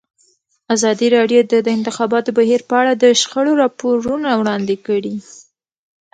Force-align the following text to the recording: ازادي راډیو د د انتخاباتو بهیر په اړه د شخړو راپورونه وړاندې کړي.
ازادي 0.75 1.07
راډیو 1.17 1.41
د 1.51 1.53
د 1.65 1.67
انتخاباتو 1.77 2.29
بهیر 2.37 2.61
په 2.69 2.75
اړه 2.81 2.93
د 2.95 3.05
شخړو 3.21 3.53
راپورونه 3.63 4.29
وړاندې 4.39 4.75
کړي. 4.85 5.15